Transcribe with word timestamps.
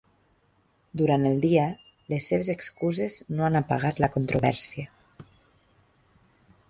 Durant 1.01 1.27
el 1.31 1.35
dia, 1.43 1.65
les 2.13 2.29
seves 2.31 2.49
excuses 2.55 3.19
no 3.37 3.45
han 3.49 3.61
apagat 3.63 4.03
la 4.05 4.11
controvèrsia. 4.17 5.31